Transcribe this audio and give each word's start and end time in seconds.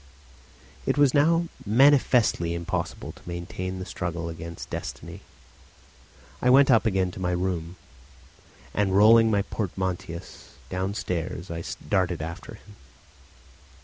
It 0.87 0.97
was 0.97 1.13
now 1.13 1.47
manifestly 1.63 2.55
impossible 2.55 3.11
to 3.11 3.29
maintain 3.29 3.77
the 3.77 3.85
struggle 3.85 4.29
against 4.29 4.71
destiny. 4.71 5.21
I 6.41 6.49
went 6.49 6.71
up 6.71 6.87
again 6.87 7.11
to 7.11 7.19
my 7.19 7.33
room, 7.33 7.75
and 8.73 8.97
rolling 8.97 9.29
my 9.29 9.43
portmanteaus 9.43 10.53
downstairs 10.69 11.51
I 11.51 11.63
darted 11.87 12.19
after 12.19 12.55
him. 12.55 12.77